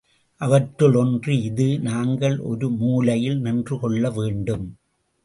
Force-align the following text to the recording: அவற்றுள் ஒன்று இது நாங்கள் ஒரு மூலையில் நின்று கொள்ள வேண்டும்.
அவற்றுள் 0.41 0.95
ஒன்று 0.95 1.41
இது 1.41 1.79
நாங்கள் 1.79 2.39
ஒரு 2.39 2.69
மூலையில் 2.69 3.39
நின்று 3.39 3.79
கொள்ள 3.79 4.09
வேண்டும். 4.09 4.65